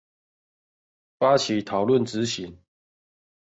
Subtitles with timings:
[1.19, 2.57] 發起討論執行